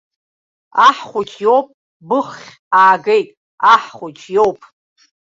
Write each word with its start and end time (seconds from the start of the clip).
Аҳ 0.87 0.97
хәыҷ 1.09 1.31
иоуп, 1.43 1.67
быххь 2.07 2.47
аагеит, 2.79 3.29
аҳ 3.73 3.83
хәыҷ 3.95 4.19
иоуп. 4.35 4.59